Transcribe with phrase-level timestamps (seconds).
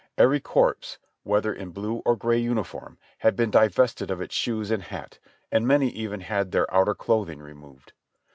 [0.17, 4.81] Every corpse, whether in blue or gray uniform, had been divested of its shoes and
[4.81, 5.19] hat,
[5.51, 7.93] and many even had their outer clothing removed.